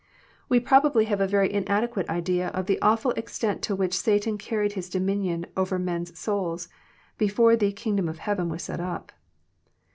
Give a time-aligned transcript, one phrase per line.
[0.49, 4.71] We probably have a very inadequate idea of the awful extent to which Satan carried
[4.73, 6.67] his dominion over men's souls
[7.19, 9.11] before the kingdom of heaven" was set up.